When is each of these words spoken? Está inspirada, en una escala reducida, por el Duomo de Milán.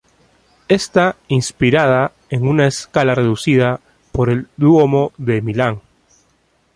Está 0.67 1.15
inspirada, 1.27 2.11
en 2.31 2.47
una 2.47 2.65
escala 2.65 3.13
reducida, 3.13 3.79
por 4.11 4.31
el 4.31 4.47
Duomo 4.57 5.11
de 5.19 5.43
Milán. 5.43 5.81